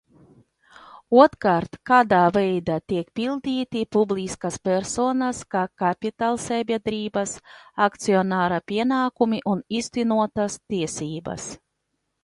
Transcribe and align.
Otrkārt, 1.23 1.75
kādā 1.89 2.21
veidā 2.37 2.77
tiek 2.93 3.11
pildīti 3.19 3.83
publiskās 3.97 4.57
personas 4.69 5.43
kā 5.57 5.63
kapitālsabiedrības 5.83 7.35
akcionāra 7.89 8.61
pienākumi 8.73 9.43
un 9.55 9.63
īstenotas 9.83 10.57
tiesības. 10.75 11.47